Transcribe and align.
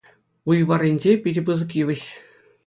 Уй 0.49 0.59
варринче— 0.69 1.11
питӗ 1.27 1.41
пысӑк 1.51 1.71
йывӑҫ. 1.83 2.03